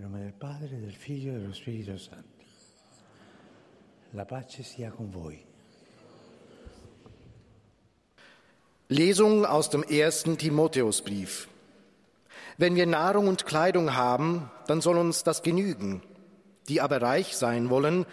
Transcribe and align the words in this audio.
Nel 0.00 0.08
nome 0.08 0.22
del 0.22 0.32
Padre, 0.32 0.80
del 0.80 0.94
Figlio 0.94 1.34
e 1.34 1.38
dello 1.38 1.52
Spirito 1.52 1.98
Santo. 1.98 2.42
La 4.12 4.24
pace 4.24 4.62
sia 4.62 4.90
con 4.90 5.10
voi. 5.10 5.44
Lesung 8.86 9.44
aus 9.44 9.68
dem 9.68 9.82
ersten 9.82 10.38
Timotheusbrief. 10.38 11.48
Wenn 12.56 12.76
wir 12.76 12.86
Nahrung 12.86 13.28
und 13.28 13.44
Kleidung 13.44 13.94
haben, 13.94 14.50
dann 14.66 14.80
soll 14.80 14.96
uns 14.96 15.22
das 15.22 15.42
genügen. 15.42 16.00
Die 16.68 16.80
aber 16.80 17.02
reich 17.02 17.36
sein 17.36 17.68
wollen, 17.68 18.06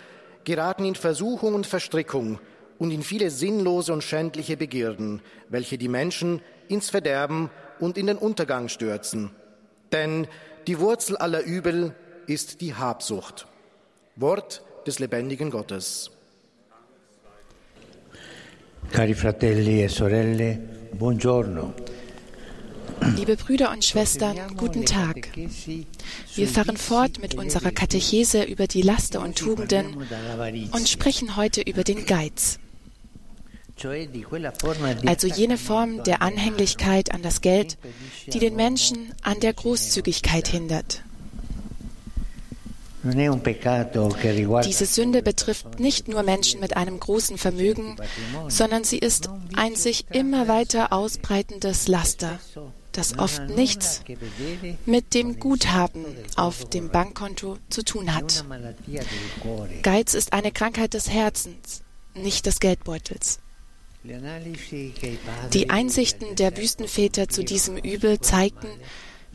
geraten 0.44 0.84
in 0.84 0.96
Versuchung 0.96 1.54
und 1.54 1.68
Verstrickung 1.68 2.40
und 2.80 2.92
in 2.92 3.02
viele 3.02 3.32
sinnlose 3.32 3.94
und 3.94 4.04
schändliche 4.04 4.58
Begierden, 4.58 5.22
welche 5.48 5.78
die 5.78 5.88
Menschen 5.88 6.42
ins 6.68 6.90
Verderben 6.90 7.50
und 7.80 7.98
in 7.98 8.08
den 8.08 8.18
Untergang 8.18 8.68
stürzen. 8.68 9.32
Denn 9.92 10.28
die 10.68 10.80
Wurzel 10.80 11.18
aller 11.18 11.44
Übel 11.44 11.96
ist 12.28 12.62
die 12.62 12.74
Habsucht. 12.74 13.48
Wort 14.16 14.62
des 14.86 15.00
lebendigen 15.00 15.50
Gottes. 15.52 16.12
Cari 18.92 19.14
fratelli 19.14 19.84
e 19.84 19.88
sorelle, 19.90 20.60
buongiorno. 20.94 21.74
Liebe 23.16 23.36
Brüder 23.36 23.72
und 23.72 23.86
Schwestern, 23.86 24.56
guten 24.56 24.86
Tag. 24.86 25.30
Wir 25.36 26.48
fahren 26.48 26.78
fort 26.78 27.20
mit 27.20 27.36
unserer 27.36 27.72
Katechese 27.72 28.44
über 28.44 28.66
die 28.68 28.82
Laster 28.82 29.22
und 29.22 29.38
Tugenden 29.38 29.98
und 30.72 30.90
sprechen 30.90 31.36
heute 31.36 31.62
über 31.62 31.84
den 31.84 32.06
Geiz. 32.06 32.60
Also 35.06 35.28
jene 35.28 35.58
Form 35.58 36.04
der 36.04 36.22
Anhänglichkeit 36.22 37.14
an 37.14 37.22
das 37.22 37.42
Geld, 37.42 37.78
die 38.28 38.40
den 38.40 38.56
Menschen 38.56 39.14
an 39.22 39.40
der 39.40 39.54
Großzügigkeit 39.54 40.48
hindert. 40.48 41.04
Diese 43.04 44.86
Sünde 44.86 45.22
betrifft 45.22 45.80
nicht 45.80 46.08
nur 46.08 46.24
Menschen 46.24 46.60
mit 46.60 46.76
einem 46.76 47.00
großen 47.00 47.38
Vermögen, 47.38 47.96
sondern 48.48 48.84
sie 48.84 48.98
ist 48.98 49.30
ein 49.56 49.76
sich 49.76 50.06
immer 50.12 50.48
weiter 50.48 50.92
ausbreitendes 50.92 51.88
Laster, 51.88 52.40
das 52.92 53.18
oft 53.20 53.50
nichts 53.50 54.02
mit 54.86 55.14
dem 55.14 55.40
Guthaben 55.40 56.06
auf 56.36 56.68
dem 56.70 56.90
Bankkonto 56.90 57.58
zu 57.70 57.84
tun 57.84 58.14
hat. 58.16 58.44
Geiz 59.84 60.14
ist 60.16 60.34
eine 60.34 60.52
Krankheit 60.52 60.94
des 60.96 61.10
Herzens, 61.10 61.84
nicht 62.16 62.46
des 62.48 62.60
Geldbeutels. 62.60 63.40
Die 65.54 65.70
Einsichten 65.70 66.36
der 66.36 66.56
Wüstenväter 66.58 67.30
zu 67.30 67.44
diesem 67.44 67.78
Übel 67.78 68.20
zeigten, 68.20 68.68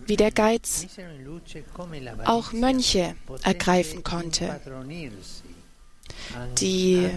wie 0.07 0.17
der 0.17 0.31
Geiz 0.31 0.87
auch 2.25 2.53
Mönche 2.53 3.15
ergreifen 3.43 4.03
konnte, 4.03 4.61
die, 6.59 7.09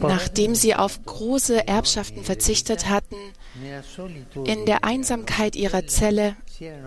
nachdem 0.00 0.54
sie 0.54 0.74
auf 0.74 1.04
große 1.04 1.66
Erbschaften 1.66 2.24
verzichtet 2.24 2.88
hatten, 2.88 3.16
in 4.44 4.66
der 4.66 4.84
Einsamkeit 4.84 5.56
ihrer 5.56 5.86
Zelle 5.86 6.36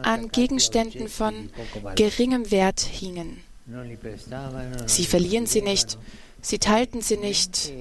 an 0.04 0.30
Gegenständen 0.30 1.08
von 1.10 1.50
geringem 1.96 2.52
Wert 2.52 2.80
hingen. 2.80 3.42
Sie 4.86 5.06
verlieren 5.06 5.48
sie 5.48 5.62
nicht, 5.62 5.98
sie 6.46 6.60
teilten 6.60 7.02
sie 7.02 7.18
nicht, 7.18 7.72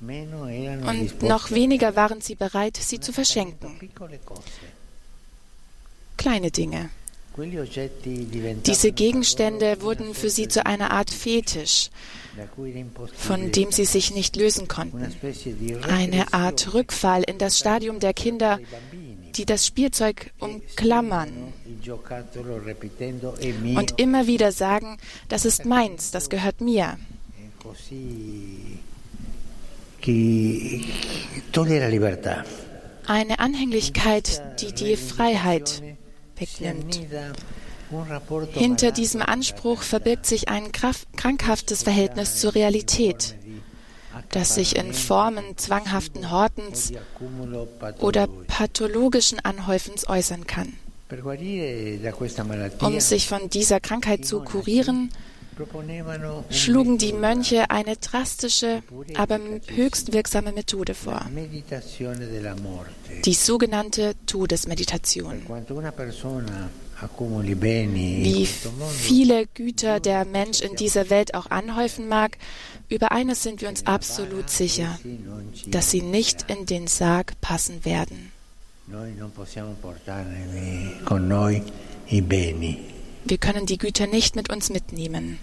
und 0.00 1.22
noch 1.22 1.50
weniger 1.50 1.96
waren 1.96 2.20
sie 2.20 2.34
bereit, 2.34 2.76
sie 2.76 3.00
zu 3.00 3.12
verschenken. 3.12 3.78
Kleine 6.16 6.50
Dinge. 6.50 6.90
Diese 8.66 8.92
Gegenstände 8.92 9.82
wurden 9.82 10.14
für 10.14 10.30
sie 10.30 10.46
zu 10.46 10.66
einer 10.66 10.92
Art 10.92 11.10
Fetisch, 11.10 11.90
von 13.16 13.50
dem 13.50 13.72
sie 13.72 13.86
sich 13.86 14.14
nicht 14.14 14.36
lösen 14.36 14.68
konnten. 14.68 15.12
Eine 15.88 16.32
Art 16.32 16.74
Rückfall 16.74 17.24
in 17.24 17.38
das 17.38 17.58
Stadium 17.58 17.98
der 17.98 18.14
Kinder, 18.14 18.60
die 19.34 19.46
das 19.46 19.66
Spielzeug 19.66 20.32
umklammern 20.38 21.52
und 23.74 23.98
immer 23.98 24.28
wieder 24.28 24.52
sagen, 24.52 24.98
das 25.28 25.44
ist 25.44 25.64
meins, 25.64 26.12
das 26.12 26.30
gehört 26.30 26.60
mir 26.60 26.98
eine 33.06 33.38
Anhänglichkeit, 33.38 34.42
die 34.60 34.72
die 34.72 34.96
Freiheit 34.96 35.82
wegnimmt. 36.36 37.00
Hinter 38.52 38.92
diesem 38.92 39.22
Anspruch 39.22 39.82
verbirgt 39.82 40.26
sich 40.26 40.48
ein 40.48 40.72
krankhaftes 40.72 41.82
Verhältnis 41.82 42.36
zur 42.36 42.54
Realität, 42.54 43.36
das 44.30 44.54
sich 44.54 44.76
in 44.76 44.92
Formen 44.92 45.56
zwanghaften 45.56 46.30
Hortens 46.30 46.92
oder 47.98 48.26
pathologischen 48.26 49.40
Anhäufens 49.40 50.08
äußern 50.08 50.46
kann. 50.46 50.74
Um 52.80 53.00
sich 53.00 53.28
von 53.28 53.48
dieser 53.50 53.80
Krankheit 53.80 54.24
zu 54.24 54.40
kurieren, 54.40 55.10
schlugen 56.50 56.98
die 56.98 57.12
Mönche 57.12 57.70
eine 57.70 57.96
drastische, 57.96 58.82
aber 59.16 59.38
höchst 59.68 60.12
wirksame 60.12 60.52
Methode 60.52 60.94
vor. 60.94 61.26
Die 63.24 63.34
sogenannte 63.34 64.14
Todesmeditation. 64.26 65.42
Wie 67.96 68.46
viele 68.46 69.46
Güter 69.46 70.00
der 70.00 70.24
Mensch 70.24 70.60
in 70.60 70.76
dieser 70.76 71.10
Welt 71.10 71.34
auch 71.34 71.50
anhäufen 71.50 72.08
mag, 72.08 72.38
über 72.88 73.12
eines 73.12 73.42
sind 73.42 73.60
wir 73.60 73.68
uns 73.68 73.86
absolut 73.86 74.50
sicher, 74.50 74.98
dass 75.66 75.90
sie 75.90 76.02
nicht 76.02 76.50
in 76.50 76.66
den 76.66 76.86
Sarg 76.86 77.40
passen 77.40 77.84
werden. 77.84 78.32
Wir 83.26 83.38
können 83.38 83.66
die 83.66 83.78
Güter 83.78 84.06
nicht 84.06 84.36
mit 84.36 84.50
uns 84.50 84.70
mitnehmen. 84.70 85.38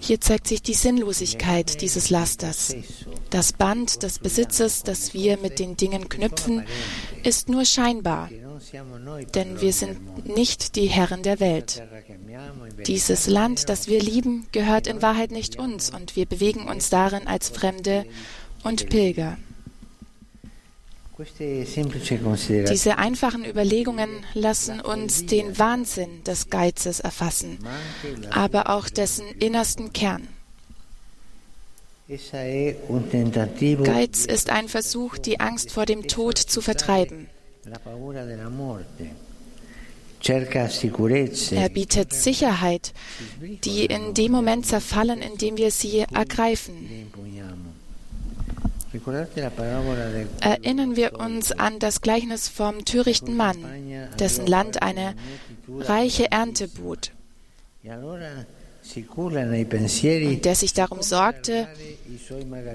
Hier 0.00 0.20
zeigt 0.20 0.46
sich 0.46 0.62
die 0.62 0.74
Sinnlosigkeit 0.74 1.80
dieses 1.80 2.10
Lasters. 2.10 2.74
Das 3.30 3.52
Band 3.52 4.02
des 4.02 4.18
Besitzes, 4.18 4.82
das 4.82 5.12
wir 5.12 5.38
mit 5.38 5.58
den 5.58 5.76
Dingen 5.76 6.08
knüpfen, 6.08 6.64
ist 7.22 7.48
nur 7.48 7.64
scheinbar, 7.64 8.30
denn 9.34 9.60
wir 9.60 9.72
sind 9.72 10.26
nicht 10.36 10.76
die 10.76 10.86
Herren 10.86 11.22
der 11.22 11.40
Welt. 11.40 11.82
Dieses 12.86 13.26
Land, 13.26 13.68
das 13.68 13.88
wir 13.88 14.00
lieben, 14.00 14.46
gehört 14.52 14.86
in 14.86 15.02
Wahrheit 15.02 15.30
nicht 15.30 15.58
uns 15.58 15.90
und 15.90 16.16
wir 16.16 16.26
bewegen 16.26 16.66
uns 16.68 16.90
darin 16.90 17.26
als 17.26 17.48
Fremde 17.50 18.06
und 18.62 18.88
Pilger. 18.88 19.36
Diese 21.18 22.98
einfachen 22.98 23.44
Überlegungen 23.44 24.08
lassen 24.34 24.80
uns 24.80 25.26
den 25.26 25.58
Wahnsinn 25.58 26.22
des 26.24 26.48
Geizes 26.48 27.00
erfassen, 27.00 27.58
aber 28.30 28.70
auch 28.70 28.88
dessen 28.88 29.26
innersten 29.40 29.92
Kern. 29.92 30.28
Geiz 33.84 34.24
ist 34.24 34.50
ein 34.50 34.68
Versuch, 34.68 35.18
die 35.18 35.40
Angst 35.40 35.72
vor 35.72 35.86
dem 35.86 36.06
Tod 36.06 36.38
zu 36.38 36.60
vertreiben. 36.60 37.28
Er 41.50 41.68
bietet 41.68 42.12
Sicherheit, 42.12 42.92
die 43.64 43.86
in 43.86 44.14
dem 44.14 44.32
Moment 44.32 44.66
zerfallen, 44.66 45.20
in 45.20 45.36
dem 45.36 45.56
wir 45.56 45.70
sie 45.70 46.00
ergreifen. 46.12 47.12
Erinnern 50.40 50.96
wir 50.96 51.18
uns 51.18 51.52
an 51.52 51.78
das 51.78 52.00
Gleichnis 52.00 52.48
vom 52.48 52.84
törichten 52.84 53.36
Mann, 53.36 53.58
dessen 54.18 54.46
Land 54.46 54.82
eine 54.82 55.14
reiche 55.68 56.30
Ernte 56.30 56.68
bot 56.68 57.12
und 58.94 60.44
der 60.44 60.54
sich 60.54 60.72
darum 60.72 61.02
sorgte, 61.02 61.68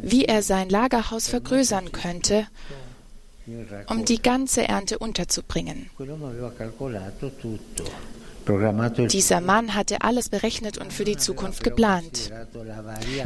wie 0.02 0.26
er 0.26 0.44
sein 0.44 0.70
Lagerhaus 0.70 1.28
vergrößern 1.28 1.92
könnte, 1.92 2.48
um 3.88 4.06
die 4.06 4.22
ganze 4.22 4.68
Ernte 4.68 5.00
unterzubringen. 5.00 5.90
Dieser 9.12 9.42
Mann 9.42 9.76
hatte 9.76 10.02
alles 10.02 10.30
berechnet 10.30 10.78
und 10.78 10.92
für 10.92 11.06
die 11.06 11.18
Zukunft 11.18 11.64
geplant. 11.64 12.32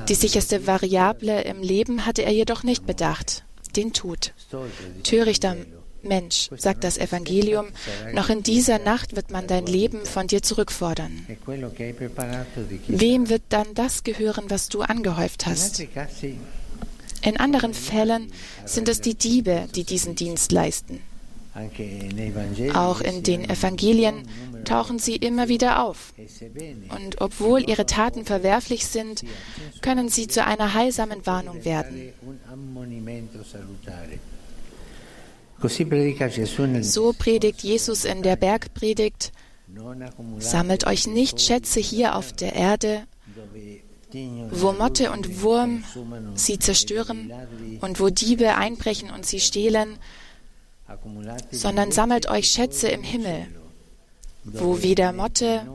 Die 0.07 0.15
sicherste 0.15 0.67
Variable 0.67 1.41
im 1.41 1.61
Leben 1.61 2.05
hatte 2.05 2.23
er 2.23 2.33
jedoch 2.33 2.63
nicht 2.63 2.85
bedacht, 2.85 3.43
den 3.75 3.93
Tod. 3.93 4.33
Törichter 5.03 5.55
Mensch, 6.03 6.49
sagt 6.55 6.83
das 6.83 6.97
Evangelium, 6.97 7.67
noch 8.13 8.29
in 8.29 8.43
dieser 8.43 8.79
Nacht 8.79 9.15
wird 9.15 9.31
man 9.31 9.47
dein 9.47 9.65
Leben 9.65 10.05
von 10.05 10.27
dir 10.27 10.41
zurückfordern. 10.41 11.25
Wem 12.87 13.29
wird 13.29 13.43
dann 13.49 13.73
das 13.73 14.03
gehören, 14.03 14.45
was 14.49 14.69
du 14.69 14.81
angehäuft 14.81 15.45
hast? 15.45 15.83
In 17.21 17.37
anderen 17.37 17.73
Fällen 17.73 18.31
sind 18.65 18.87
es 18.87 19.01
die 19.01 19.15
Diebe, 19.15 19.67
die 19.75 19.83
diesen 19.83 20.15
Dienst 20.15 20.51
leisten. 20.51 21.01
Auch 22.74 23.01
in 23.01 23.24
den 23.24 23.50
Evangelien 23.50 24.27
tauchen 24.63 25.00
sie 25.00 25.15
immer 25.15 25.48
wieder 25.48 25.83
auf. 25.83 26.13
Und 26.89 27.21
obwohl 27.21 27.68
ihre 27.68 27.86
Taten 27.86 28.25
verwerflich 28.25 28.86
sind, 28.86 29.24
können 29.81 30.09
sie 30.09 30.27
zu 30.27 30.45
einer 30.45 30.74
heilsamen 30.74 31.25
Warnung 31.25 31.65
werden. 31.65 32.13
So 36.81 37.13
predigt 37.13 37.63
Jesus 37.63 38.06
in 38.06 38.21
der 38.21 38.36
Bergpredigt, 38.36 39.31
sammelt 40.38 40.86
euch 40.86 41.07
nicht 41.07 41.42
Schätze 41.42 41.80
hier 41.80 42.15
auf 42.15 42.33
der 42.33 42.54
Erde, 42.54 43.04
wo 44.51 44.71
Motte 44.74 45.12
und 45.12 45.42
Wurm 45.42 45.83
sie 46.36 46.59
zerstören 46.59 47.31
und 47.81 48.00
wo 48.00 48.09
Diebe 48.09 48.56
einbrechen 48.56 49.09
und 49.09 49.25
sie 49.25 49.39
stehlen, 49.39 49.98
sondern 51.51 51.91
sammelt 51.91 52.29
euch 52.29 52.49
Schätze 52.49 52.87
im 52.89 53.03
Himmel, 53.03 53.47
wo 54.43 54.81
weder 54.81 55.13
Motte 55.13 55.67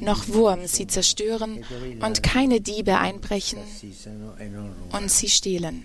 noch 0.00 0.28
Wurm 0.28 0.66
sie 0.66 0.86
zerstören 0.86 1.64
und 2.00 2.22
keine 2.22 2.60
Diebe 2.60 2.98
einbrechen 2.98 3.58
und 4.92 5.10
sie 5.10 5.28
stehlen. 5.28 5.84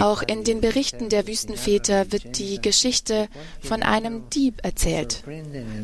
Auch 0.00 0.22
in 0.22 0.44
den 0.44 0.60
Berichten 0.60 1.08
der 1.08 1.26
Wüstenväter 1.26 2.12
wird 2.12 2.38
die 2.38 2.60
Geschichte 2.60 3.28
von 3.60 3.82
einem 3.82 4.28
Dieb 4.30 4.60
erzählt, 4.62 5.24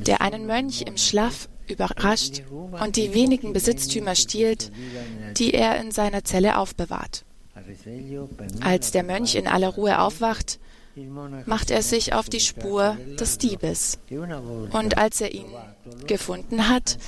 der 0.06 0.20
einen 0.20 0.46
Mönch 0.46 0.82
im 0.82 0.98
Schlaf 0.98 1.48
überrascht 1.68 2.42
und 2.50 2.96
die 2.96 3.14
wenigen 3.14 3.52
Besitztümer 3.52 4.14
stiehlt, 4.14 4.70
die 5.38 5.54
er 5.54 5.80
in 5.80 5.90
seiner 5.90 6.24
Zelle 6.24 6.58
aufbewahrt. 6.58 7.24
Als 8.61 8.91
der 8.91 9.02
Mönch 9.02 9.35
in 9.35 9.47
aller 9.47 9.69
Ruhe 9.69 10.00
aufwacht, 10.00 10.58
macht 11.47 11.70
er 11.70 11.82
sich 11.82 12.12
auf 12.14 12.29
die 12.29 12.41
Spur 12.41 12.97
des 13.19 13.38
Diebes. 13.38 13.99
Und 14.73 14.99
als 14.99 15.20
er 15.20 15.32
ihn 15.32 15.47
gefunden 16.06 16.69
hat, 16.69 16.99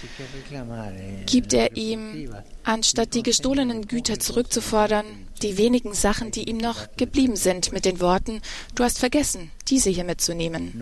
gibt 1.27 1.53
er 1.53 1.77
ihm, 1.77 2.31
anstatt 2.65 3.15
die 3.15 3.23
gestohlenen 3.23 3.87
Güter 3.89 4.19
zurückzufordern, 4.19 5.05
die 5.43 5.59
wenigen 5.59 5.95
Sachen, 5.95 6.31
die 6.31 6.49
ihm 6.49 6.59
noch 6.59 6.89
geblieben 6.97 7.37
sind, 7.37 7.73
mit 7.73 7.85
den 7.85 8.01
Worten, 8.01 8.41
du 8.75 8.85
hast 8.85 8.99
vergessen, 8.99 9.51
diese 9.69 9.91
hier 9.91 10.05
mitzunehmen. 10.05 10.73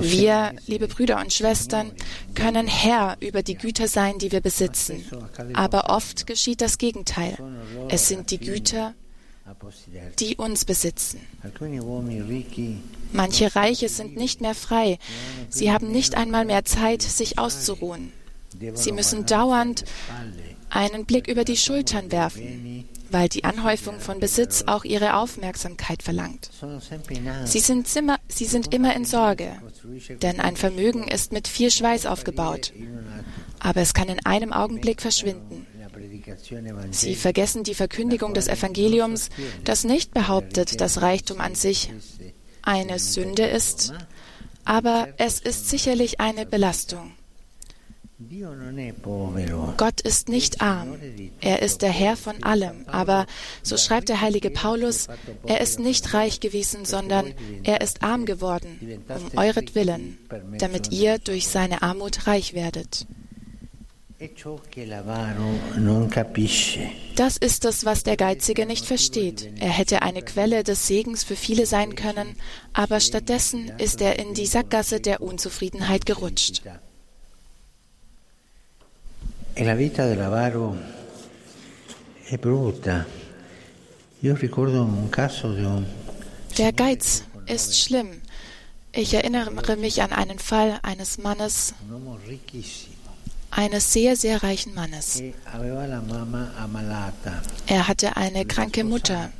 Wir, 0.00 0.52
liebe 0.66 0.88
Brüder 0.88 1.20
und 1.20 1.32
Schwestern, 1.32 1.92
können 2.34 2.66
Herr 2.66 3.16
über 3.20 3.42
die 3.42 3.56
Güter 3.56 3.88
sein, 3.88 4.18
die 4.18 4.32
wir 4.32 4.40
besitzen. 4.40 5.04
Aber 5.54 5.90
oft 5.90 6.26
geschieht 6.26 6.60
das 6.60 6.78
Gegenteil. 6.78 7.36
Es 7.88 8.08
sind 8.08 8.30
die 8.30 8.38
Güter, 8.38 8.94
die 10.18 10.36
uns 10.36 10.64
besitzen. 10.64 11.20
Manche 13.12 13.56
Reiche 13.56 13.88
sind 13.88 14.16
nicht 14.16 14.40
mehr 14.40 14.54
frei. 14.54 14.98
Sie 15.48 15.72
haben 15.72 15.90
nicht 15.90 16.14
einmal 16.16 16.44
mehr 16.44 16.64
Zeit, 16.64 17.02
sich 17.02 17.38
auszuruhen. 17.38 18.12
Sie 18.74 18.92
müssen 18.92 19.26
dauernd 19.26 19.84
einen 20.70 21.04
Blick 21.04 21.28
über 21.28 21.44
die 21.44 21.56
Schultern 21.56 22.10
werfen, 22.10 22.88
weil 23.10 23.28
die 23.28 23.44
Anhäufung 23.44 24.00
von 24.00 24.20
Besitz 24.20 24.64
auch 24.66 24.84
ihre 24.84 25.16
Aufmerksamkeit 25.16 26.02
verlangt. 26.02 26.50
Sie 27.44 27.60
sind, 27.60 27.94
immer, 27.94 28.18
sie 28.28 28.46
sind 28.46 28.72
immer 28.74 28.96
in 28.96 29.04
Sorge, 29.04 29.52
denn 30.22 30.40
ein 30.40 30.56
Vermögen 30.56 31.08
ist 31.08 31.32
mit 31.32 31.46
viel 31.46 31.70
Schweiß 31.70 32.06
aufgebaut, 32.06 32.72
aber 33.60 33.82
es 33.82 33.94
kann 33.94 34.08
in 34.08 34.24
einem 34.24 34.52
Augenblick 34.52 35.02
verschwinden. 35.02 35.66
Sie 36.90 37.14
vergessen 37.14 37.64
die 37.64 37.74
Verkündigung 37.74 38.32
des 38.32 38.48
Evangeliums, 38.48 39.28
das 39.64 39.84
nicht 39.84 40.14
behauptet, 40.14 40.80
dass 40.80 41.02
Reichtum 41.02 41.40
an 41.40 41.54
sich 41.54 41.92
eine 42.62 42.98
Sünde 42.98 43.44
ist, 43.44 43.92
aber 44.64 45.08
es 45.18 45.40
ist 45.40 45.68
sicherlich 45.68 46.20
eine 46.20 46.46
Belastung. 46.46 47.12
Gott 49.76 50.00
ist 50.00 50.28
nicht 50.28 50.60
arm, 50.60 50.96
er 51.40 51.62
ist 51.62 51.82
der 51.82 51.90
Herr 51.90 52.16
von 52.16 52.42
allem, 52.42 52.84
aber, 52.86 53.26
so 53.62 53.76
schreibt 53.76 54.08
der 54.08 54.20
heilige 54.20 54.50
Paulus, 54.50 55.08
er 55.46 55.60
ist 55.60 55.78
nicht 55.78 56.14
reich 56.14 56.40
gewesen, 56.40 56.84
sondern 56.84 57.34
er 57.62 57.80
ist 57.80 58.02
arm 58.02 58.26
geworden, 58.26 59.02
um 59.08 59.38
euretwillen, 59.38 60.18
damit 60.58 60.92
ihr 60.92 61.18
durch 61.18 61.48
seine 61.48 61.82
Armut 61.82 62.26
reich 62.26 62.54
werdet. 62.54 63.06
Das 67.16 67.36
ist 67.36 67.64
es, 67.64 67.84
was 67.84 68.02
der 68.04 68.16
Geizige 68.16 68.66
nicht 68.66 68.86
versteht. 68.86 69.50
Er 69.58 69.70
hätte 69.70 70.02
eine 70.02 70.22
Quelle 70.22 70.62
des 70.62 70.86
Segens 70.86 71.24
für 71.24 71.34
viele 71.34 71.66
sein 71.66 71.96
können, 71.96 72.36
aber 72.72 73.00
stattdessen 73.00 73.72
ist 73.78 74.00
er 74.00 74.20
in 74.20 74.34
die 74.34 74.46
Sackgasse 74.46 75.00
der 75.00 75.22
Unzufriedenheit 75.22 76.06
gerutscht. 76.06 76.62
E 79.54 79.64
la 79.64 79.74
vita 79.74 80.06
dell'avaro 80.06 80.76
è 82.24 82.36
brutta. 82.38 83.04
Io 84.20 84.34
ricordo 84.34 84.82
un 84.82 85.10
caso 85.10 85.52
di 85.52 85.62
un 85.62 85.84
Der 86.56 86.72
Geiz 86.72 87.24
ist 87.46 87.74
schlimm. 87.74 88.20
Ich 88.92 89.12
erinnere 89.14 89.76
mich 89.76 90.02
an 90.02 90.12
einen 90.12 90.38
Fall 90.38 90.78
eines 90.82 91.18
Mannes, 91.18 91.74
eines 93.50 93.92
sehr, 93.92 94.16
sehr 94.16 94.42
reichen 94.42 94.74
Mannes. 94.74 95.22
Er 97.66 97.88
hatte 97.88 98.16
eine 98.16 98.44
kranke 98.44 98.84
Mutter. 98.84 99.30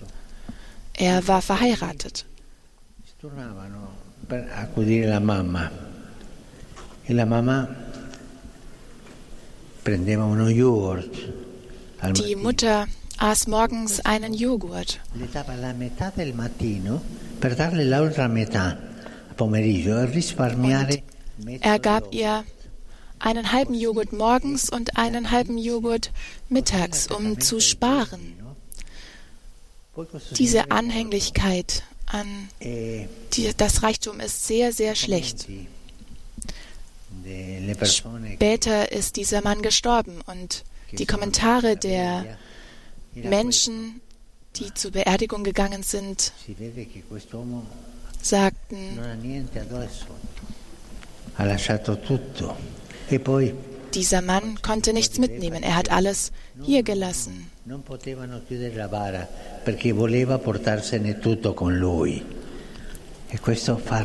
Er 0.94 1.26
war 1.26 1.42
verheiratet. 1.42 2.26
E 7.06 7.12
die 12.14 12.36
Mutter 12.36 12.86
aß 13.18 13.46
morgens 13.46 14.00
einen 14.04 14.34
Joghurt. 14.34 15.00
Und 15.10 15.34
er 21.60 21.78
gab 21.78 22.14
ihr 22.14 22.44
einen 23.18 23.52
halben 23.52 23.74
Joghurt 23.74 24.12
morgens 24.12 24.70
und 24.70 24.96
einen 24.96 25.30
halben 25.30 25.58
Joghurt 25.58 26.10
mittags, 26.48 27.06
um 27.06 27.40
zu 27.40 27.60
sparen. 27.60 28.34
Diese 30.38 30.70
Anhänglichkeit 30.70 31.82
an 32.06 32.48
die, 32.60 33.50
das 33.56 33.82
Reichtum 33.82 34.20
ist 34.20 34.46
sehr, 34.46 34.72
sehr 34.72 34.94
schlecht. 34.94 35.46
Später 38.34 38.92
ist 38.92 39.16
dieser 39.16 39.42
Mann 39.42 39.62
gestorben 39.62 40.20
und 40.26 40.64
die 40.92 41.06
Kommentare 41.06 41.76
der 41.76 42.24
Menschen, 43.14 44.00
die 44.56 44.72
zur 44.74 44.92
Beerdigung 44.92 45.44
gegangen 45.44 45.82
sind, 45.82 46.32
sagten, 48.22 48.98
E 53.10 53.20
Dieser 53.94 54.22
Mann 54.22 54.62
konnte 54.62 54.92
nichts 54.92 55.18
mitnehmen. 55.18 55.62
Er 55.62 55.76
hat 55.76 55.90
alles 55.90 56.32
hier 56.62 56.82
gelassen. 56.82 57.50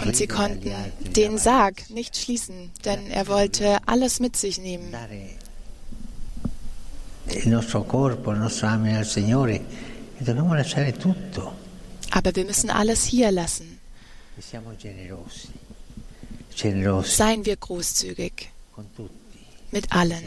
Und 0.05 0.15
sie 0.15 0.27
konnten 0.27 0.72
den 1.15 1.38
Sarg 1.38 1.89
nicht 1.89 2.15
schließen, 2.15 2.72
denn 2.86 3.12
er 3.12 3.27
wollte 3.27 3.77
alles 3.86 4.19
mit 4.19 4.38
sich 4.38 4.57
nehmen. 4.57 4.93
Aber 12.12 12.36
wir 12.36 12.46
müssen 12.46 12.69
alles 12.69 13.03
hier 13.03 13.31
lassen. 13.31 13.79
Seien 17.03 17.46
wir 17.46 17.55
großzügig 17.57 18.51
mit 19.72 19.91
allen 19.91 20.24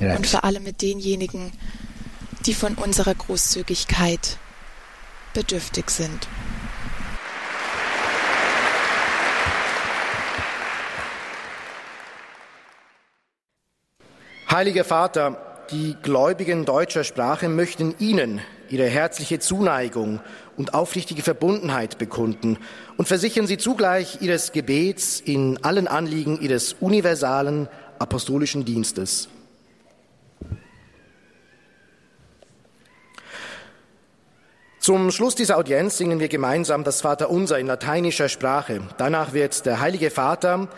und 0.00 0.26
vor 0.26 0.44
allem 0.44 0.62
mit 0.64 0.82
denjenigen, 0.82 1.52
die 2.44 2.54
von 2.54 2.74
unserer 2.74 3.14
Großzügigkeit 3.14 4.38
bedürftig 5.36 5.90
sind. 5.90 6.26
Heiliger 14.50 14.84
Vater, 14.84 15.66
die 15.70 15.94
Gläubigen 16.02 16.64
deutscher 16.64 17.04
Sprache 17.04 17.50
möchten 17.50 17.94
Ihnen 17.98 18.40
ihre 18.70 18.86
herzliche 18.86 19.38
Zuneigung 19.38 20.20
und 20.56 20.72
aufrichtige 20.72 21.22
Verbundenheit 21.22 21.98
bekunden 21.98 22.56
und 22.96 23.06
versichern 23.06 23.46
Sie 23.46 23.58
zugleich 23.58 24.22
Ihres 24.22 24.52
Gebets 24.52 25.20
in 25.20 25.62
allen 25.62 25.86
Anliegen 25.86 26.40
Ihres 26.40 26.72
universalen, 26.80 27.68
apostolischen 27.98 28.64
Dienstes. 28.64 29.28
Zum 34.86 35.10
Schluss 35.10 35.34
dieser 35.34 35.58
Audienz 35.58 35.98
singen 35.98 36.20
wir 36.20 36.28
gemeinsam 36.28 36.84
das 36.84 37.00
Vaterunser 37.00 37.58
in 37.58 37.66
lateinischer 37.66 38.28
Sprache. 38.28 38.82
Danach 38.98 39.32
wird 39.32 39.66
der 39.66 39.80
Heilige 39.80 40.10
Vater 40.10 40.68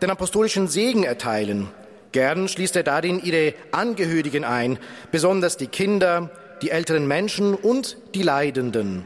den 0.00 0.08
apostolischen 0.08 0.68
Segen 0.68 1.04
erteilen. 1.04 1.68
Gern 2.12 2.48
schließt 2.48 2.76
er 2.76 2.82
darin 2.82 3.22
ihre 3.22 3.52
Angehörigen 3.70 4.44
ein, 4.44 4.78
besonders 5.10 5.58
die 5.58 5.66
Kinder, 5.66 6.30
die 6.62 6.70
älteren 6.70 7.06
Menschen 7.06 7.54
und 7.54 7.98
die 8.14 8.22
Leidenden. 8.22 9.04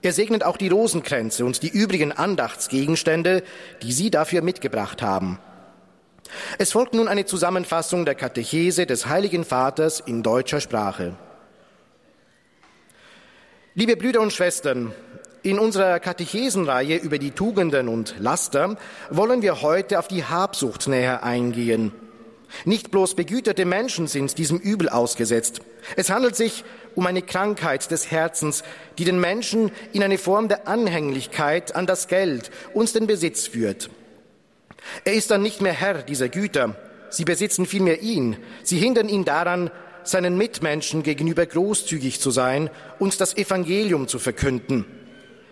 Er 0.00 0.14
segnet 0.14 0.42
auch 0.42 0.56
die 0.56 0.68
Rosenkränze 0.68 1.44
und 1.44 1.62
die 1.62 1.68
übrigen 1.68 2.10
Andachtsgegenstände, 2.10 3.42
die 3.82 3.92
Sie 3.92 4.10
dafür 4.10 4.40
mitgebracht 4.40 5.02
haben. 5.02 5.38
Es 6.56 6.72
folgt 6.72 6.94
nun 6.94 7.08
eine 7.08 7.26
Zusammenfassung 7.26 8.06
der 8.06 8.14
Katechese 8.14 8.86
des 8.86 9.04
Heiligen 9.04 9.44
Vaters 9.44 10.00
in 10.00 10.22
deutscher 10.22 10.62
Sprache. 10.62 11.14
Liebe 13.74 13.96
Brüder 13.96 14.22
und 14.22 14.32
Schwestern, 14.32 14.92
in 15.42 15.58
unserer 15.58 16.00
Katechesenreihe 16.00 16.96
über 16.96 17.18
die 17.18 17.32
Tugenden 17.32 17.88
und 17.88 18.14
Laster 18.18 18.76
wollen 19.10 19.42
wir 19.42 19.62
heute 19.62 19.98
auf 19.98 20.08
die 20.08 20.24
Habsucht 20.24 20.88
näher 20.88 21.22
eingehen. 21.22 21.92
Nicht 22.64 22.90
bloß 22.90 23.14
begüterte 23.14 23.66
Menschen 23.66 24.06
sind 24.06 24.38
diesem 24.38 24.58
Übel 24.58 24.88
ausgesetzt. 24.88 25.60
Es 25.96 26.08
handelt 26.08 26.34
sich 26.34 26.64
um 26.94 27.06
eine 27.06 27.20
Krankheit 27.22 27.90
des 27.90 28.10
Herzens, 28.10 28.64
die 28.96 29.04
den 29.04 29.20
Menschen 29.20 29.70
in 29.92 30.02
eine 30.02 30.18
Form 30.18 30.48
der 30.48 30.66
Anhänglichkeit 30.66 31.76
an 31.76 31.86
das 31.86 32.08
Geld 32.08 32.50
und 32.72 32.94
den 32.94 33.06
Besitz 33.06 33.46
führt. 33.46 33.90
Er 35.04 35.12
ist 35.12 35.30
dann 35.30 35.42
nicht 35.42 35.60
mehr 35.60 35.74
Herr 35.74 36.02
dieser 36.02 36.30
Güter. 36.30 36.74
Sie 37.10 37.24
besitzen 37.24 37.66
vielmehr 37.66 38.00
ihn. 38.00 38.38
Sie 38.62 38.78
hindern 38.78 39.08
ihn 39.08 39.26
daran, 39.26 39.70
seinen 40.10 40.36
Mitmenschen 40.36 41.02
gegenüber 41.02 41.46
großzügig 41.46 42.20
zu 42.20 42.30
sein 42.30 42.70
und 42.98 43.20
das 43.20 43.36
Evangelium 43.36 44.08
zu 44.08 44.18
verkünden. 44.18 44.84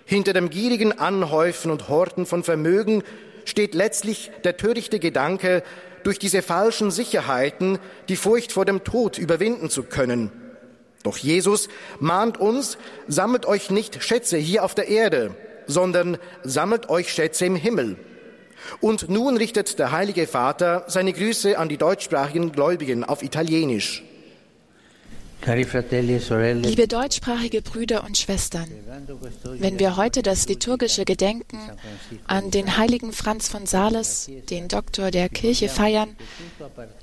Hinter 0.05 0.33
dem 0.33 0.51
gierigen 0.51 0.93
Anhäufen 0.93 1.71
und 1.71 1.89
Horten 1.89 2.27
von 2.27 2.45
Vermögen 2.45 3.03
steht 3.45 3.75
letztlich 3.75 4.31
der 4.45 4.57
törichte 4.57 4.99
Gedanke, 4.99 5.63
durch 6.05 6.19
diese 6.21 6.41
falschen 6.41 6.93
Sicherheiten 6.93 7.81
die 8.09 8.15
Furcht 8.15 8.53
vor 8.53 8.65
dem 8.65 8.85
Tod 8.85 9.19
überwinden 9.19 9.71
zu 9.71 9.83
können. 9.83 10.31
Doch 11.03 11.17
Jesus 11.17 11.69
mahnt 11.99 12.39
uns, 12.39 12.79
sammelt 13.09 13.45
euch 13.45 13.71
nicht 13.71 14.03
Schätze 14.05 14.37
hier 14.37 14.65
auf 14.65 14.77
der 14.77 14.87
Erde, 14.87 15.35
sondern 15.67 16.19
sammelt 16.45 16.89
euch 16.89 17.13
Schätze 17.13 17.47
im 17.47 17.57
Himmel. 17.57 17.97
Und 18.81 19.09
nun 19.09 19.37
richtet 19.37 19.81
der 19.81 19.91
Heilige 19.91 20.29
Vater 20.29 20.85
seine 20.87 21.13
Grüße 21.13 21.59
an 21.59 21.69
die 21.69 21.77
deutschsprachigen 21.77 22.53
Gläubigen 22.53 23.03
auf 23.03 23.23
Italienisch. 23.25 24.05
E 25.45 26.53
Liebe 26.53 26.89
deutschsprachige 26.89 27.63
Brüder 27.63 28.05
und 28.05 28.19
Schwestern, 28.19 28.69
wenn 29.45 29.79
wir 29.79 29.97
heute 29.97 30.23
das 30.23 30.49
liturgische 30.49 31.05
Gedenken 31.05 31.61
an 32.27 32.51
den 32.51 32.77
heiligen 32.77 33.13
Franz 33.13 33.49
von 33.49 33.65
Sales, 33.67 34.29
den 34.51 34.67
Doktor 34.67 35.11
der 35.11 35.29
Kirche, 35.29 35.69
feiern, 35.69 36.17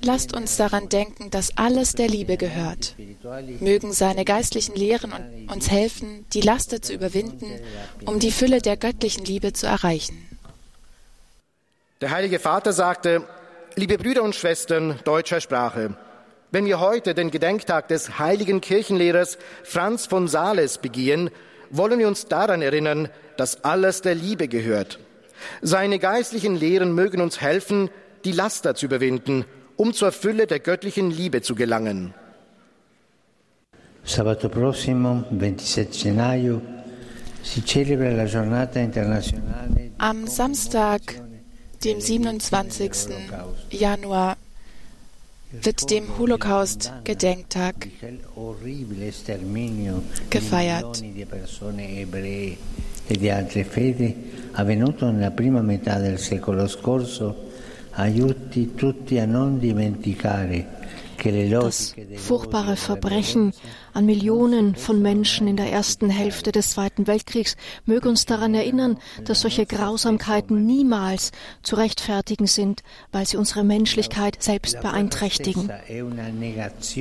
lasst 0.02 0.36
uns 0.36 0.56
daran 0.56 0.88
denken, 0.90 1.30
dass 1.30 1.56
alles 1.56 1.92
der 1.92 2.08
Liebe 2.08 2.36
gehört. 2.36 2.96
Mögen 3.60 3.92
seine 3.92 4.24
geistlichen 4.24 4.74
Lehren 4.74 5.12
uns 5.50 5.70
helfen, 5.70 6.26
die 6.34 6.42
Laster 6.42 6.82
zu 6.82 6.92
überwinden, 6.92 7.46
um 8.04 8.18
die 8.18 8.32
Fülle 8.32 8.60
der 8.60 8.76
göttlichen 8.76 9.24
Liebe 9.24 9.54
zu 9.54 9.66
erreichen. 9.66 10.18
Der 12.02 12.10
Heilige 12.10 12.38
Vater 12.38 12.74
sagte, 12.74 13.26
liebe 13.76 13.96
Brüder 13.96 14.22
und 14.22 14.34
Schwestern 14.34 14.98
deutscher 15.04 15.40
Sprache, 15.40 15.96
wenn 16.54 16.66
wir 16.66 16.78
heute 16.78 17.14
den 17.14 17.32
Gedenktag 17.32 17.88
des 17.88 18.20
heiligen 18.20 18.60
Kirchenlehrers 18.60 19.38
Franz 19.64 20.06
von 20.06 20.28
Sales 20.28 20.78
begehen, 20.78 21.30
wollen 21.70 21.98
wir 21.98 22.06
uns 22.06 22.26
daran 22.26 22.62
erinnern, 22.62 23.08
dass 23.36 23.64
alles 23.64 24.02
der 24.02 24.14
Liebe 24.14 24.46
gehört. 24.46 25.00
Seine 25.62 25.98
geistlichen 25.98 26.54
Lehren 26.54 26.94
mögen 26.94 27.20
uns 27.20 27.40
helfen, 27.40 27.90
die 28.24 28.30
Laster 28.30 28.76
zu 28.76 28.86
überwinden, 28.86 29.44
um 29.74 29.92
zur 29.92 30.12
Fülle 30.12 30.46
der 30.46 30.60
göttlichen 30.60 31.10
Liebe 31.10 31.42
zu 31.42 31.56
gelangen. 31.56 32.14
Sabato 34.04 34.48
prossimo, 34.48 35.24
27 35.30 36.04
gennaio, 36.04 36.62
si 37.42 37.62
celebra 37.62 38.10
la 38.10 38.26
giornata 38.26 38.78
internazionale. 38.78 39.90
Am 39.98 40.28
Samstag, 40.28 41.00
dem 41.82 42.00
27. 42.00 43.10
Januar, 43.70 44.36
wird 45.62 45.90
dem 45.90 46.18
Holocaust-Gedenktag 46.18 47.88
gefeiert. 50.30 51.04
e 53.06 53.16
di 53.18 53.30
altre 53.30 53.64
fedi 53.64 54.32
avvenuto 54.52 55.10
nella 55.10 55.30
prima 55.30 55.60
metà 55.60 55.98
del 55.98 56.18
secolo 56.18 56.66
scorso 56.66 57.50
aiuti 57.92 58.74
tutti 58.74 59.18
a 59.18 59.26
non 59.26 59.58
dimenticare 59.58 60.66
das 61.24 61.94
furchtbare 62.16 62.76
Verbrechen 62.76 63.52
an 63.92 64.06
Millionen 64.06 64.74
von 64.76 65.00
Menschen 65.00 65.46
in 65.48 65.56
der 65.56 65.70
ersten 65.70 66.10
Hälfte 66.10 66.52
des 66.52 66.70
Zweiten 66.70 67.06
Weltkriegs 67.06 67.56
möge 67.86 68.08
uns 68.08 68.26
daran 68.26 68.54
erinnern, 68.54 68.98
dass 69.24 69.40
solche 69.40 69.66
Grausamkeiten 69.66 70.66
niemals 70.66 71.32
zu 71.62 71.76
rechtfertigen 71.76 72.46
sind, 72.46 72.82
weil 73.12 73.26
sie 73.26 73.36
unsere 73.36 73.64
Menschlichkeit 73.64 74.42
selbst 74.42 74.80
beeinträchtigen. 74.80 75.70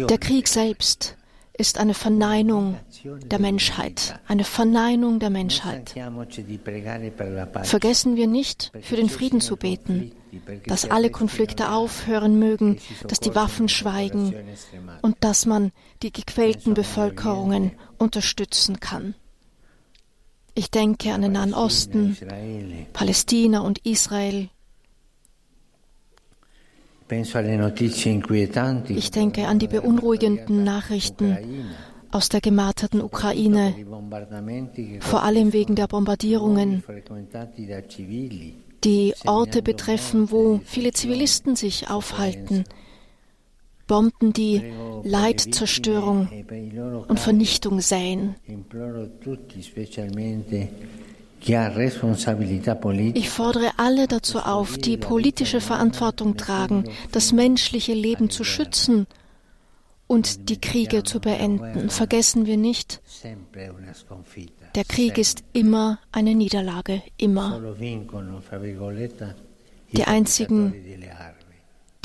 Der 0.07 0.17
Krieg 0.17 0.47
selbst 0.47 1.17
ist 1.55 1.77
eine 1.77 1.93
Verneinung 1.93 2.77
der 3.03 3.39
Menschheit, 3.39 4.19
eine 4.27 4.43
Verneinung 4.43 5.19
der 5.19 5.29
Menschheit. 5.29 5.93
Vergessen 7.63 8.15
wir 8.15 8.27
nicht, 8.27 8.71
für 8.81 8.95
den 8.95 9.09
Frieden 9.09 9.39
zu 9.39 9.55
beten, 9.55 10.11
dass 10.65 10.89
alle 10.89 11.11
Konflikte 11.11 11.71
aufhören 11.71 12.39
mögen, 12.39 12.79
dass 13.07 13.19
die 13.19 13.35
Waffen 13.35 13.69
schweigen 13.69 14.33
und 15.01 15.17
dass 15.19 15.45
man 15.45 15.71
die 16.01 16.11
gequälten 16.11 16.73
Bevölkerungen 16.73 17.73
unterstützen 17.99 18.79
kann. 18.79 19.13
Ich 20.55 20.69
denke 20.71 21.13
an 21.13 21.21
den 21.21 21.33
Nahen 21.33 21.53
Osten, 21.53 22.17
Palästina 22.93 23.61
und 23.61 23.79
Israel, 23.79 24.49
ich 28.89 29.11
denke 29.11 29.47
an 29.47 29.59
die 29.59 29.67
beunruhigenden 29.67 30.63
Nachrichten 30.63 31.37
aus 32.11 32.29
der 32.29 32.41
gemarterten 32.41 33.01
Ukraine, 33.01 33.73
vor 34.99 35.23
allem 35.23 35.51
wegen 35.53 35.75
der 35.75 35.87
Bombardierungen, 35.87 36.83
die 38.83 39.13
Orte 39.25 39.61
betreffen, 39.61 40.31
wo 40.31 40.59
viele 40.63 40.91
Zivilisten 40.91 41.55
sich 41.55 41.89
aufhalten. 41.89 42.65
Bomben, 43.87 44.31
die 44.31 44.61
Leid, 45.03 45.41
Zerstörung 45.41 46.29
und 47.07 47.19
Vernichtung 47.19 47.81
säen. 47.81 48.35
Ich 51.45 53.29
fordere 53.29 53.71
alle 53.77 54.07
dazu 54.07 54.39
auf, 54.39 54.77
die 54.77 54.97
politische 54.97 55.59
Verantwortung 55.61 56.37
tragen, 56.37 56.85
das 57.11 57.31
menschliche 57.33 57.93
Leben 57.93 58.29
zu 58.29 58.43
schützen 58.43 59.07
und 60.07 60.49
die 60.49 60.59
Kriege 60.59 61.03
zu 61.03 61.19
beenden. 61.19 61.89
Vergessen 61.89 62.45
wir 62.45 62.57
nicht, 62.57 63.01
der 64.75 64.83
Krieg 64.85 65.17
ist 65.17 65.43
immer 65.53 65.99
eine 66.11 66.35
Niederlage, 66.35 67.01
immer. 67.17 67.61
Die 69.95 70.03
einzigen, 70.05 70.73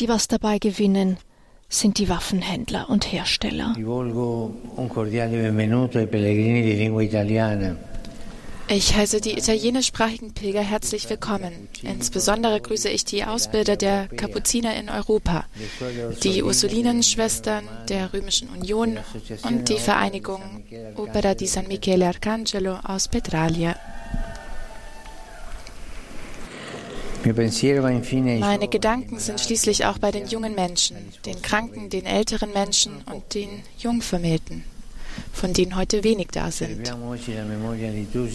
die 0.01 0.09
was 0.09 0.29
dabei 0.29 0.59
gewinnen, 0.59 1.17
sind 1.69 1.99
die 1.99 2.09
Waffenhändler 2.09 2.89
und 2.89 3.13
Hersteller. 3.13 3.75
Ich 8.71 8.95
heiße 8.95 9.23
die 9.23 9.33
italienischsprachigen 9.33 10.35
Pilger 10.35 10.61
herzlich 10.61 11.09
willkommen. 11.09 11.69
Insbesondere 11.83 12.61
grüße 12.61 12.91
ich 12.91 13.05
die 13.07 13.25
Ausbilder 13.25 13.77
der 13.77 14.09
Kapuziner 14.09 14.77
in 14.77 14.91
Europa, 14.91 15.47
die 16.23 16.43
Ursulinenschwestern 16.43 17.67
der 17.89 18.13
Römischen 18.13 18.51
Union 18.51 18.99
und 19.45 19.71
die 19.71 19.79
Vereinigung 19.79 20.43
Opera 20.97 21.35
di 21.35 21.47
San 21.47 21.67
Michele 21.69 22.09
Arcangelo 22.09 22.77
aus 22.85 23.09
Petralia. 23.09 23.75
Meine 27.25 28.69
Gedanken 28.69 29.19
sind 29.19 29.41
schließlich 29.41 29.87
auch 29.87 29.99
bei 29.99 30.11
den 30.11 30.27
jungen 30.27 30.55
Menschen, 30.55 30.97
den 31.25 31.41
Kranken, 31.41 31.89
den 31.89 32.05
älteren 32.05 32.53
Menschen 32.53 33.03
und 33.11 33.35
den 33.35 33.63
Jungvermählten. 33.79 34.65
Von 35.39 35.53
denen 35.53 35.77
heute 35.77 36.03
wenig 36.03 36.29
da 36.33 36.51
sind 36.51 36.93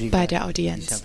bei 0.10 0.25
der 0.25 0.45
Audienz. 0.45 1.03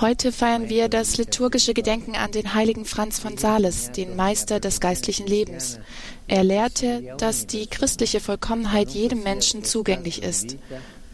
Heute 0.00 0.32
feiern 0.32 0.68
wir 0.68 0.88
das 0.88 1.18
liturgische 1.18 1.74
Gedenken 1.74 2.14
an 2.14 2.30
den 2.30 2.54
heiligen 2.54 2.84
Franz 2.84 3.18
von 3.18 3.36
Sales, 3.36 3.90
den 3.90 4.14
Meister 4.14 4.60
des 4.60 4.80
geistlichen 4.80 5.26
Lebens. 5.26 5.80
Er 6.28 6.44
lehrte, 6.44 7.14
dass 7.18 7.46
die 7.48 7.66
christliche 7.66 8.20
Vollkommenheit 8.20 8.90
jedem 8.90 9.24
Menschen 9.24 9.64
zugänglich 9.64 10.22
ist 10.22 10.56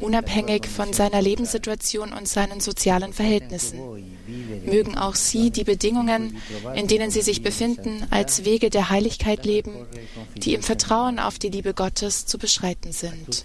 unabhängig 0.01 0.67
von 0.67 0.93
seiner 0.93 1.23
Lebenssituation 1.23 2.13
und 2.13 2.29
seinen 2.29 2.61
sozialen 2.61 3.13
Verhältnissen. 3.13 3.81
Mögen 4.65 4.99
auch 4.99 5.15
Sie 5.15 5.51
die 5.51 5.65
Bedingungen, 5.65 6.37
in 6.75 6.87
denen 6.87 7.11
Sie 7.11 7.23
sich 7.23 7.43
befinden, 7.43 8.07
als 8.11 8.45
Wege 8.45 8.71
der 8.71 8.91
Heiligkeit 8.91 9.45
leben, 9.45 9.87
die 10.37 10.55
im 10.55 10.63
Vertrauen 10.63 11.19
auf 11.19 11.39
die 11.39 11.49
Liebe 11.49 11.75
Gottes 11.75 12.27
zu 12.27 12.39
beschreiten 12.39 12.93
sind. 12.93 13.45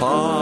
Pater 0.00 0.33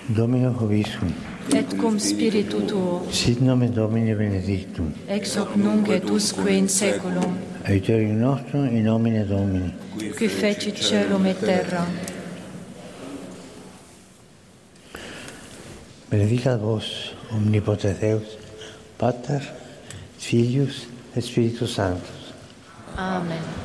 Domino 0.08 0.52
Hoviscum, 0.60 1.10
et 1.54 1.76
cum 1.78 2.00
spiritu 2.00 2.62
tuo, 2.66 3.02
sit 3.12 3.40
nomen 3.42 3.74
Domini 3.74 4.14
benedictum, 4.16 4.94
ex 5.08 5.36
hoc 5.36 5.56
nunc 5.56 5.88
et 5.90 6.10
usque 6.10 6.50
in 6.50 6.68
saeculum, 6.68 7.38
aiuterium 7.66 8.18
nostrum 8.20 8.66
in 8.68 8.84
nomine 8.84 9.26
Domini. 9.26 9.74
qui 10.18 10.28
fecit 10.28 10.76
celum 10.78 11.26
et 11.26 11.40
terra. 11.40 11.86
Bendiga 16.10 16.56
vos, 16.56 17.16
omnipotente 17.32 18.00
Deus, 18.00 18.38
Pater, 18.98 19.42
Filius, 20.20 20.88
Espíritus 21.16 21.74
Santos. 21.74 22.34
Amén. 22.96 23.65